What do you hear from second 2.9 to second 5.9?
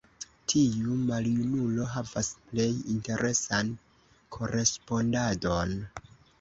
interesan korespondadon.